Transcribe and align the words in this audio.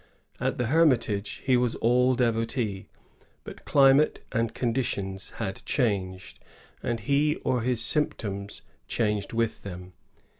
At 0.39 0.57
the 0.57 0.65
Hermitage 0.65 1.43
he 1.45 1.55
was 1.55 1.75
all 1.75 2.15
devotee; 2.15 2.87
but 3.43 3.65
climate 3.65 4.19
and 4.31 4.51
conditions 4.51 5.29
had 5.35 5.63
changed, 5.63 6.43
and 6.81 7.01
he 7.01 7.35
or 7.43 7.61
his 7.61 7.83
symptoms 7.85 8.63
changed 8.87 9.31
with 9.31 9.61
them. 9.61 9.93